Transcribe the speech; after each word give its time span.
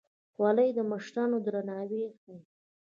خولۍ 0.33 0.69
د 0.77 0.79
مشرانو 0.91 1.37
درناوی 1.45 2.03
ښيي. 2.19 2.37